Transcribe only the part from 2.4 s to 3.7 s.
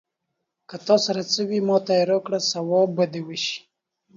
ثواب به دې وشي.